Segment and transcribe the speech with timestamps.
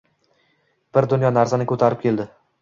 [0.97, 2.29] Bir dunyo narsani koʻtarib keldi.